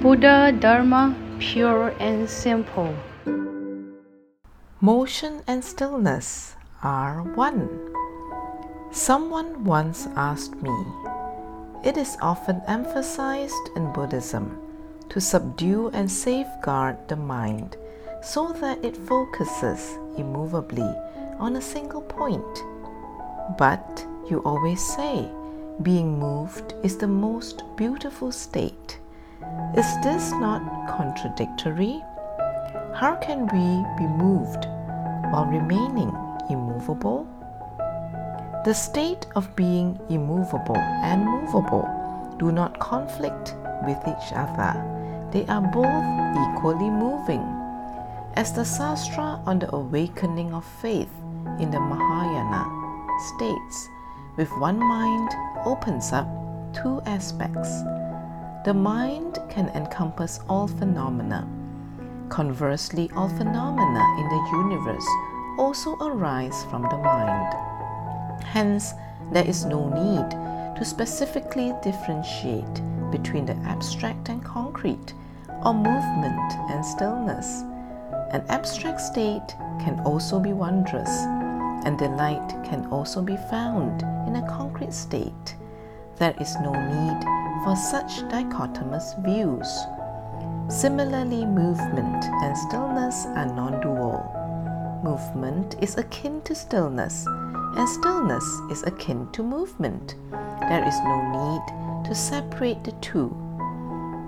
Buddha 0.00 0.52
Dharma 0.52 1.12
pure 1.40 1.92
and 1.98 2.30
simple. 2.30 2.94
Motion 4.80 5.42
and 5.48 5.64
stillness 5.64 6.54
are 6.84 7.22
one. 7.34 7.68
Someone 8.92 9.64
once 9.64 10.06
asked 10.14 10.54
me, 10.62 10.70
It 11.84 11.96
is 11.96 12.16
often 12.22 12.62
emphasized 12.68 13.70
in 13.74 13.92
Buddhism 13.92 14.60
to 15.08 15.20
subdue 15.20 15.90
and 15.92 16.08
safeguard 16.08 17.08
the 17.08 17.16
mind 17.16 17.76
so 18.22 18.52
that 18.60 18.84
it 18.84 18.96
focuses 18.96 19.98
immovably 20.16 20.94
on 21.40 21.56
a 21.56 21.60
single 21.60 22.02
point. 22.02 22.62
But 23.58 24.06
you 24.30 24.42
always 24.44 24.80
say, 24.80 25.28
being 25.82 26.20
moved 26.20 26.74
is 26.84 26.98
the 26.98 27.08
most 27.08 27.64
beautiful 27.76 28.30
state. 28.30 29.00
Is 29.76 29.86
this 30.02 30.32
not 30.32 30.62
contradictory? 30.88 32.02
How 32.94 33.16
can 33.20 33.42
we 33.52 33.84
be 33.98 34.08
moved 34.08 34.64
while 35.30 35.44
remaining 35.44 36.08
immovable? 36.48 37.28
The 38.64 38.72
state 38.72 39.26
of 39.36 39.54
being 39.56 40.00
immovable 40.08 40.78
and 40.78 41.24
movable 41.24 41.86
do 42.38 42.50
not 42.50 42.78
conflict 42.78 43.54
with 43.84 43.98
each 44.08 44.32
other. 44.32 44.72
They 45.32 45.44
are 45.46 45.60
both 45.60 45.84
equally 46.48 46.88
moving. 46.88 47.44
As 48.34 48.54
the 48.54 48.64
Sastra 48.64 49.46
on 49.46 49.58
the 49.58 49.72
awakening 49.74 50.54
of 50.54 50.64
faith 50.80 51.12
in 51.60 51.70
the 51.70 51.78
Mahayana 51.78 52.64
states, 53.36 53.88
with 54.36 54.50
one 54.58 54.78
mind 54.78 55.30
opens 55.66 56.10
up 56.12 56.26
two 56.72 57.02
aspects. 57.04 57.82
The 58.64 58.74
mind 58.74 59.38
can 59.48 59.68
encompass 59.70 60.40
all 60.48 60.66
phenomena. 60.66 61.48
Conversely, 62.28 63.08
all 63.14 63.28
phenomena 63.28 64.04
in 64.18 64.28
the 64.28 64.48
universe 64.52 65.06
also 65.58 65.96
arise 65.96 66.64
from 66.64 66.82
the 66.82 66.98
mind. 66.98 67.54
Hence, 68.42 68.92
there 69.32 69.46
is 69.46 69.64
no 69.64 69.88
need 69.88 70.30
to 70.76 70.84
specifically 70.84 71.72
differentiate 71.82 72.82
between 73.10 73.46
the 73.46 73.56
abstract 73.64 74.28
and 74.28 74.44
concrete, 74.44 75.14
or 75.64 75.72
movement 75.72 76.52
and 76.70 76.84
stillness. 76.84 77.62
An 78.32 78.44
abstract 78.48 79.00
state 79.00 79.54
can 79.80 80.00
also 80.04 80.38
be 80.40 80.52
wondrous, 80.52 81.10
and 81.86 81.96
delight 81.96 82.48
can 82.64 82.86
also 82.86 83.22
be 83.22 83.36
found 83.50 84.02
in 84.26 84.36
a 84.36 84.48
concrete 84.48 84.92
state. 84.92 85.56
There 86.16 86.34
is 86.40 86.56
no 86.56 86.72
need 86.72 87.37
for 87.64 87.76
such 87.76 88.22
dichotomous 88.28 89.14
views. 89.24 89.68
Similarly, 90.68 91.44
movement 91.46 92.24
and 92.24 92.56
stillness 92.56 93.26
are 93.26 93.46
non 93.46 93.80
dual. 93.80 94.20
Movement 95.02 95.76
is 95.80 95.96
akin 95.96 96.42
to 96.42 96.54
stillness, 96.54 97.26
and 97.26 97.88
stillness 97.88 98.44
is 98.70 98.82
akin 98.82 99.30
to 99.32 99.42
movement. 99.42 100.16
There 100.30 100.86
is 100.86 100.98
no 101.04 101.16
need 101.32 102.06
to 102.06 102.14
separate 102.14 102.84
the 102.84 102.92
two. 103.00 103.28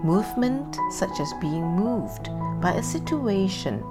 Movement, 0.03 0.78
such 0.92 1.20
as 1.20 1.33
being 1.41 1.77
moved 1.77 2.31
by 2.61 2.73
a 2.73 2.83
situation, 2.83 3.84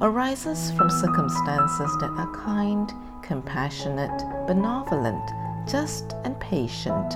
arises 0.00 0.70
from 0.72 0.88
circumstances 0.88 1.90
that 2.00 2.10
are 2.16 2.32
kind, 2.32 2.92
compassionate, 3.22 4.22
benevolent, 4.46 5.30
just, 5.68 6.14
and 6.24 6.38
patient. 6.38 7.14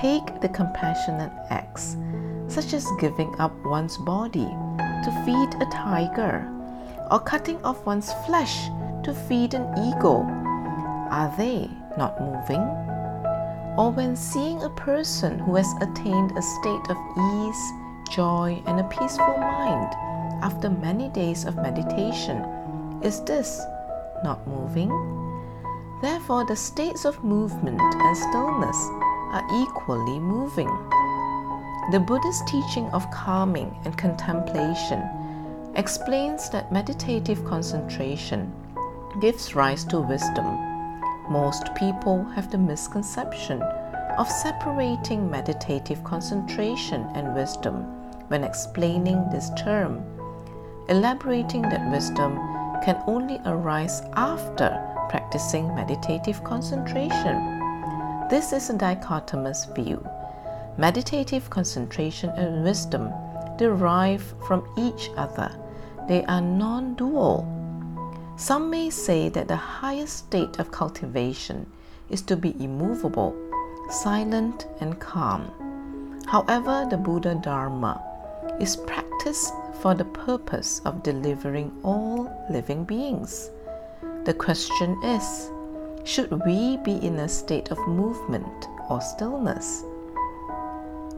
Take 0.00 0.40
the 0.40 0.48
compassionate 0.48 1.32
acts, 1.50 1.96
such 2.46 2.72
as 2.72 2.86
giving 3.00 3.34
up 3.40 3.52
one's 3.64 3.96
body 3.96 4.46
to 4.46 5.22
feed 5.26 5.60
a 5.60 5.68
tiger, 5.72 6.48
or 7.10 7.18
cutting 7.18 7.60
off 7.64 7.84
one's 7.84 8.12
flesh 8.24 8.68
to 9.02 9.12
feed 9.12 9.54
an 9.54 9.66
eagle. 9.76 10.22
Are 11.10 11.34
they 11.36 11.68
not 11.96 12.20
moving? 12.20 12.62
Or 13.76 13.90
when 13.90 14.14
seeing 14.14 14.62
a 14.62 14.70
person 14.70 15.36
who 15.36 15.56
has 15.56 15.66
attained 15.80 16.30
a 16.38 16.42
state 16.42 16.90
of 16.90 16.96
ease, 17.18 17.72
joy, 18.08 18.62
and 18.66 18.78
a 18.78 18.84
peaceful 18.84 19.36
mind 19.36 19.92
after 20.44 20.70
many 20.70 21.08
days 21.08 21.44
of 21.44 21.56
meditation, 21.56 22.44
is 23.02 23.20
this 23.24 23.60
not 24.22 24.46
moving? 24.46 24.90
Therefore, 26.00 26.46
the 26.46 26.54
states 26.54 27.04
of 27.04 27.24
movement 27.24 27.80
and 27.80 28.16
stillness 28.16 28.78
are 29.32 29.46
equally 29.62 30.18
moving. 30.18 30.68
The 31.90 32.00
Buddhist 32.00 32.46
teaching 32.46 32.86
of 32.90 33.10
calming 33.10 33.74
and 33.84 33.96
contemplation 33.96 35.02
explains 35.74 36.50
that 36.50 36.72
meditative 36.72 37.44
concentration 37.44 38.52
gives 39.20 39.54
rise 39.54 39.84
to 39.86 40.00
wisdom. 40.00 40.46
Most 41.30 41.74
people 41.74 42.24
have 42.34 42.50
the 42.50 42.58
misconception 42.58 43.62
of 44.18 44.28
separating 44.30 45.30
meditative 45.30 46.02
concentration 46.04 47.08
and 47.14 47.34
wisdom 47.34 47.84
when 48.28 48.44
explaining 48.44 49.28
this 49.30 49.50
term, 49.56 50.02
elaborating 50.88 51.62
that 51.62 51.90
wisdom 51.90 52.36
can 52.84 53.02
only 53.06 53.40
arise 53.46 54.02
after 54.14 54.70
practicing 55.08 55.74
meditative 55.74 56.42
concentration. 56.44 57.57
This 58.30 58.52
is 58.52 58.68
a 58.68 58.74
dichotomous 58.74 59.74
view. 59.74 60.06
Meditative 60.76 61.48
concentration 61.48 62.28
and 62.36 62.62
wisdom 62.62 63.10
derive 63.56 64.34
from 64.46 64.68
each 64.76 65.10
other, 65.16 65.50
they 66.08 66.26
are 66.26 66.42
non 66.42 66.94
dual. 66.94 67.48
Some 68.36 68.68
may 68.68 68.90
say 68.90 69.30
that 69.30 69.48
the 69.48 69.56
highest 69.56 70.18
state 70.18 70.58
of 70.58 70.70
cultivation 70.70 71.72
is 72.10 72.20
to 72.22 72.36
be 72.36 72.54
immovable, 72.62 73.34
silent, 73.88 74.66
and 74.80 75.00
calm. 75.00 75.50
However, 76.26 76.86
the 76.90 76.98
Buddha 76.98 77.34
Dharma 77.34 77.98
is 78.60 78.76
practiced 78.76 79.54
for 79.80 79.94
the 79.94 80.04
purpose 80.04 80.82
of 80.84 81.02
delivering 81.02 81.72
all 81.82 82.30
living 82.50 82.84
beings. 82.84 83.50
The 84.24 84.34
question 84.34 85.02
is 85.02 85.50
should 86.08 86.32
we 86.46 86.78
be 86.78 86.96
in 87.06 87.18
a 87.18 87.28
state 87.28 87.70
of 87.70 87.78
movement 87.86 88.66
or 88.88 88.98
stillness? 88.98 89.84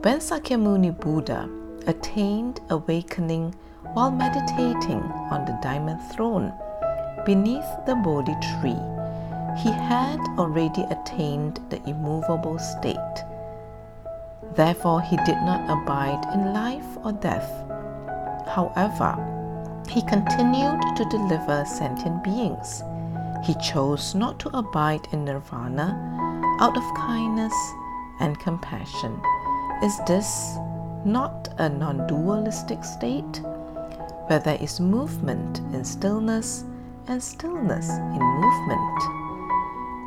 When 0.01 0.19
Sakyamuni 0.19 0.99
Buddha 0.99 1.49
attained 1.87 2.59
awakening 2.69 3.55
while 3.93 4.11
meditating 4.11 5.01
on 5.31 5.45
the 5.45 5.57
diamond 5.63 6.01
throne 6.11 6.51
beneath 7.25 7.69
the 7.85 7.95
Bodhi 7.95 8.35
tree, 8.59 8.83
he 9.63 9.71
had 9.71 10.19
already 10.37 10.83
attained 10.83 11.61
the 11.69 11.81
immovable 11.89 12.59
state. 12.59 13.17
Therefore, 14.55 14.99
he 14.99 15.15
did 15.25 15.39
not 15.43 15.69
abide 15.69 16.25
in 16.33 16.51
life 16.51 16.97
or 17.05 17.13
death. 17.13 17.49
However, 18.45 19.15
he 19.87 20.01
continued 20.01 20.81
to 20.97 21.05
deliver 21.05 21.63
sentient 21.63 22.25
beings 22.25 22.83
he 23.43 23.55
chose 23.55 24.13
not 24.13 24.39
to 24.39 24.55
abide 24.55 25.07
in 25.11 25.25
nirvana 25.25 25.97
out 26.59 26.77
of 26.77 26.83
kindness 26.95 27.53
and 28.19 28.39
compassion. 28.39 29.19
Is 29.83 29.99
this 30.05 30.57
not 31.03 31.49
a 31.57 31.67
non 31.67 32.05
dualistic 32.05 32.83
state 32.83 33.41
where 34.27 34.39
there 34.39 34.59
is 34.61 34.79
movement 34.79 35.59
in 35.73 35.83
stillness 35.83 36.65
and 37.07 37.21
stillness 37.21 37.89
in 37.89 38.21
movement? 38.21 38.99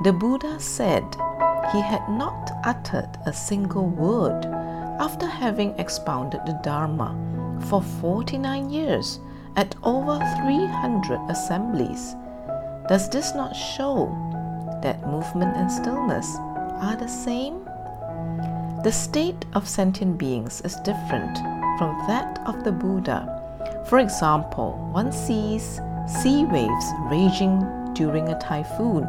The 0.05 0.13
Buddha 0.13 0.61
said 0.61 1.03
he 1.73 1.81
had 1.81 2.09
not 2.09 2.53
uttered 2.65 3.19
a 3.27 3.33
single 3.33 3.89
word 3.89 4.45
after 5.01 5.27
having 5.27 5.77
expounded 5.79 6.41
the 6.47 6.61
Dharma 6.63 7.17
for 7.69 7.83
49 7.83 8.71
years 8.71 9.19
at 9.57 9.75
over 9.83 10.19
300 10.45 11.19
assemblies 11.29 12.15
does 12.89 13.09
this 13.09 13.35
not 13.35 13.57
show 13.57 14.13
that 14.83 15.07
movement 15.07 15.57
and 15.57 15.73
stillness 15.73 16.37
are 16.83 16.97
the 16.97 17.09
same? 17.09 17.65
The 18.85 18.93
state 18.93 19.47
of 19.55 19.67
sentient 19.67 20.19
beings 20.19 20.61
is 20.61 20.77
different 20.85 21.39
from 21.79 21.97
that 22.07 22.41
of 22.47 22.63
the 22.63 22.73
Buddha. 22.73 23.85
For 23.89 24.01
example, 24.01 24.91
one 24.93 25.13
sees 25.13 25.81
sea 26.07 26.45
waves 26.45 26.93
raging 27.11 27.65
during 27.95 28.29
a 28.29 28.39
typhoon, 28.39 29.05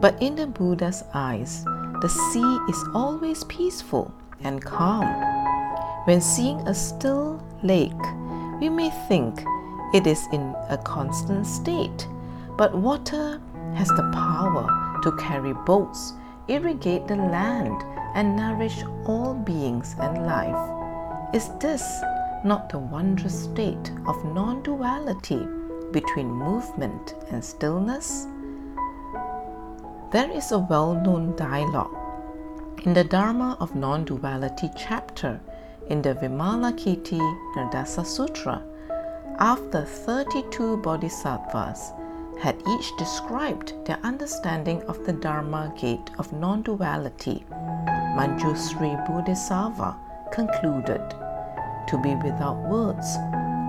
but 0.00 0.16
in 0.22 0.34
the 0.36 0.46
Buddha's 0.46 1.04
eyes, 1.12 1.64
the 2.00 2.08
sea 2.08 2.58
is 2.70 2.84
always 2.94 3.44
peaceful 3.44 4.14
and 4.40 4.64
calm. 4.64 5.06
When 6.06 6.22
seeing 6.22 6.60
a 6.60 6.74
still 6.74 7.44
lake, 7.62 7.92
we 8.60 8.70
may 8.70 8.88
think 9.08 9.44
it 9.92 10.06
is 10.06 10.26
in 10.32 10.54
a 10.70 10.78
constant 10.78 11.46
state 11.46 12.08
but 12.58 12.74
water 12.74 13.40
has 13.76 13.88
the 13.88 14.10
power 14.12 14.66
to 15.04 15.12
carry 15.12 15.52
boats, 15.64 16.12
irrigate 16.48 17.06
the 17.06 17.14
land, 17.14 17.80
and 18.14 18.36
nourish 18.36 18.82
all 19.06 19.32
beings 19.32 19.94
and 20.00 20.26
life. 20.26 20.58
Is 21.32 21.50
this 21.60 21.84
not 22.44 22.68
the 22.68 22.80
wondrous 22.80 23.44
state 23.44 23.92
of 24.08 24.24
non 24.24 24.62
duality 24.64 25.46
between 25.92 26.28
movement 26.28 27.14
and 27.30 27.44
stillness? 27.44 28.26
There 30.10 30.30
is 30.30 30.50
a 30.50 30.58
well 30.58 30.94
known 30.94 31.36
dialogue 31.36 31.94
in 32.82 32.92
the 32.92 33.04
Dharma 33.04 33.56
of 33.60 33.74
Non 33.76 34.04
Duality 34.04 34.70
chapter 34.76 35.40
in 35.88 36.02
the 36.02 36.14
Vimalakirti 36.14 37.20
Nirdesa 37.54 38.04
Sutra 38.06 38.62
after 39.38 39.84
32 39.84 40.78
bodhisattvas 40.78 41.92
had 42.40 42.62
each 42.68 42.96
described 42.96 43.72
their 43.84 43.98
understanding 44.04 44.82
of 44.84 45.04
the 45.04 45.12
Dharma 45.12 45.72
gate 45.76 46.10
of 46.18 46.32
non 46.32 46.62
duality, 46.62 47.44
Manjusri 48.16 48.94
Bodhisattva 49.06 49.96
concluded 50.32 51.02
to 51.88 51.98
be 52.02 52.14
without 52.16 52.56
words, 52.68 53.16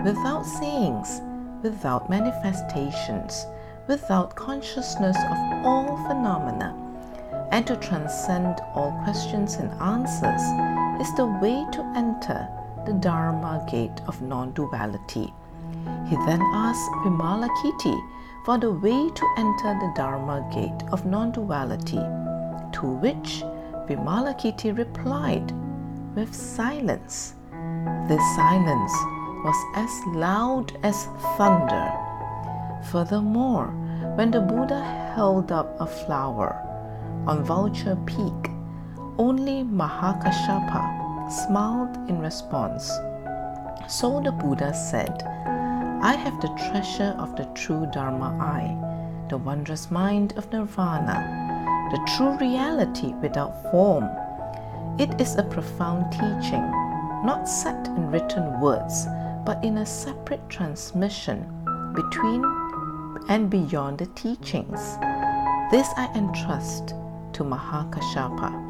without 0.03 0.43
sayings, 0.45 1.21
without 1.63 2.09
manifestations, 2.09 3.45
without 3.87 4.35
consciousness 4.35 5.17
of 5.17 5.65
all 5.65 5.97
phenomena, 6.07 6.75
and 7.51 7.65
to 7.65 7.75
transcend 7.77 8.59
all 8.75 8.91
questions 9.03 9.55
and 9.55 9.71
answers 9.81 10.41
is 11.01 11.15
the 11.15 11.25
way 11.41 11.65
to 11.71 11.81
enter 11.95 12.47
the 12.85 12.93
Dharma 12.93 13.65
gate 13.69 14.01
of 14.07 14.21
non 14.21 14.51
duality. 14.51 15.33
He 16.07 16.15
then 16.27 16.41
asked 16.53 16.91
Vimalakirti 17.03 17.97
for 18.49 18.57
the 18.57 18.71
way 18.71 19.11
to 19.11 19.25
enter 19.37 19.77
the 19.79 19.93
Dharma 19.95 20.43
gate 20.51 20.83
of 20.91 21.05
non 21.05 21.31
duality, 21.31 22.01
to 22.71 22.87
which 22.99 23.43
Vimalakirti 23.87 24.75
replied 24.75 25.53
with 26.15 26.33
silence. 26.33 27.35
This 28.07 28.23
silence 28.35 28.91
was 29.45 29.59
as 29.75 29.91
loud 30.15 30.75
as 30.81 31.05
thunder. 31.37 31.93
Furthermore, 32.91 33.67
when 34.15 34.31
the 34.31 34.41
Buddha 34.41 34.81
held 35.13 35.51
up 35.51 35.79
a 35.79 35.85
flower 35.85 36.57
on 37.27 37.43
Vulture 37.43 37.99
Peak, 38.07 38.49
only 39.19 39.63
Mahakashapa 39.63 41.31
smiled 41.31 41.95
in 42.09 42.17
response. 42.17 42.89
So 43.87 44.19
the 44.25 44.31
Buddha 44.31 44.73
said, 44.73 45.21
I 46.01 46.13
have 46.13 46.39
the 46.39 46.47
treasure 46.69 47.13
of 47.19 47.35
the 47.35 47.43
true 47.55 47.85
Dharma 47.91 48.37
eye, 48.39 49.27
the 49.27 49.37
wondrous 49.37 49.91
mind 49.91 50.33
of 50.37 50.49
Nirvana, 50.49 51.89
the 51.91 52.11
true 52.15 52.37
reality 52.37 53.13
without 53.21 53.69
form. 53.69 54.05
It 54.97 55.19
is 55.19 55.35
a 55.35 55.43
profound 55.43 56.09
teaching, 56.13 56.63
not 57.25 57.49
set 57.49 57.87
in 57.87 58.09
written 58.11 58.61
words, 58.61 59.07
but 59.45 59.61
in 59.61 59.79
a 59.79 59.85
separate 59.85 60.47
transmission 60.47 61.43
between 61.93 62.45
and 63.27 63.49
beyond 63.49 63.97
the 63.97 64.05
teachings. 64.05 64.79
This 65.69 65.89
I 65.97 66.09
entrust 66.15 66.95
to 67.33 67.43
Mahakashapa. 67.43 68.67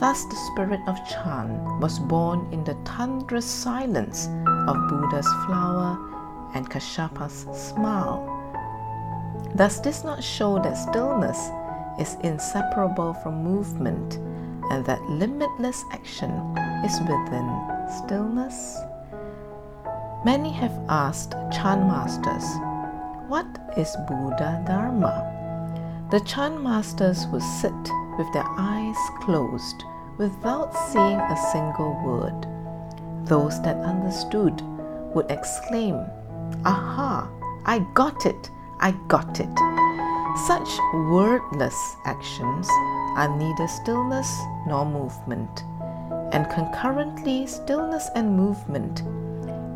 Thus, 0.00 0.24
the 0.24 0.36
spirit 0.52 0.80
of 0.88 0.96
Chan 1.06 1.80
was 1.80 1.98
born 1.98 2.48
in 2.50 2.64
the 2.64 2.78
thunderous 2.86 3.44
silence 3.44 4.28
of 4.66 4.88
Buddha's 4.88 5.28
flower 5.44 6.15
and 6.54 6.68
Kasyapa's 6.68 7.46
smile. 7.52 8.32
Does 9.56 9.80
this 9.80 10.04
not 10.04 10.22
show 10.22 10.56
that 10.62 10.74
stillness 10.74 11.50
is 11.98 12.16
inseparable 12.22 13.14
from 13.14 13.42
movement 13.42 14.16
and 14.70 14.84
that 14.84 15.02
limitless 15.08 15.84
action 15.92 16.30
is 16.84 17.00
within 17.00 17.48
stillness? 17.88 18.78
Many 20.24 20.50
have 20.52 20.76
asked 20.88 21.32
Chan 21.52 21.86
masters, 21.86 22.44
What 23.28 23.46
is 23.76 23.96
Buddha 24.08 24.62
Dharma? 24.66 25.32
The 26.10 26.20
Chan 26.20 26.62
masters 26.62 27.26
would 27.28 27.42
sit 27.42 27.72
with 28.18 28.32
their 28.32 28.46
eyes 28.58 28.96
closed 29.20 29.84
without 30.18 30.74
saying 30.92 31.20
a 31.20 31.36
single 31.52 31.94
word. 32.04 32.46
Those 33.26 33.60
that 33.62 33.76
understood 33.76 34.62
would 35.14 35.30
exclaim, 35.30 35.94
Aha, 36.64 37.30
I 37.64 37.80
got 37.94 38.26
it, 38.26 38.50
I 38.80 38.92
got 39.08 39.40
it. 39.40 39.58
Such 40.46 40.68
wordless 40.92 41.96
actions 42.04 42.68
are 43.16 43.34
neither 43.38 43.66
stillness 43.68 44.30
nor 44.66 44.84
movement, 44.84 45.64
and 46.32 46.48
concurrently, 46.50 47.46
stillness 47.46 48.10
and 48.14 48.36
movement. 48.36 49.02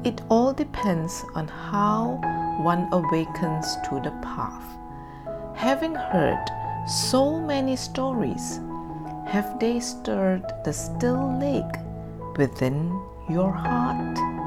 It 0.05 0.21
all 0.29 0.53
depends 0.53 1.25
on 1.35 1.49
how 1.49 2.21
one 2.63 2.89
awakens 2.93 3.77
to 3.89 4.01
the 4.01 4.13
path. 4.23 4.65
Having 5.57 5.95
heard 5.95 6.45
so 6.87 7.39
many 7.39 7.77
stories, 7.77 8.61
have 9.27 9.59
they 9.61 9.81
stirred 9.81 10.45
the 10.65 10.73
still 10.73 11.39
lake 11.39 11.77
within 12.37 13.01
your 13.29 13.53
heart? 13.53 14.40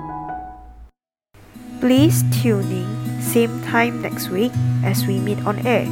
Please 1.84 2.24
tune 2.32 2.72
in 2.72 3.22
same 3.22 3.62
time 3.64 4.02
next 4.02 4.30
week 4.30 4.54
as 4.86 5.06
we 5.06 5.20
meet 5.20 5.46
on 5.46 5.60
air. 5.68 5.84